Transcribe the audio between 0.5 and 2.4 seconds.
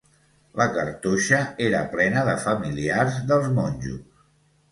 La cartoixa era plena de